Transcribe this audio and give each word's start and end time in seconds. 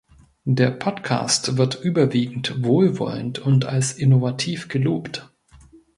Der 0.49 0.71
Podcast 0.71 1.57
wird 1.57 1.79
überwiegend 1.79 2.63
wohlwollend 2.65 3.37
und 3.37 3.65
als 3.65 3.91
innovativ 3.93 4.67
gelobt. 4.67 5.29